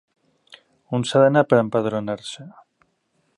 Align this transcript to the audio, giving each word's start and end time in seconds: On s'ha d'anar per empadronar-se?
On 0.99 1.05
s'ha 1.09 1.21
d'anar 1.25 1.43
per 1.51 1.61
empadronar-se? 1.65 2.47